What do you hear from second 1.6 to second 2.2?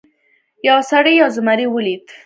ولید.